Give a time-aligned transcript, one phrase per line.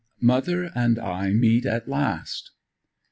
[0.19, 2.49] MOTHER AND I MEET AT LAST.